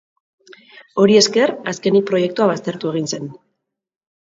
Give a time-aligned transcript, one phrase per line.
[1.03, 3.31] Hori esker azkenik proiektua baztertu egin zen.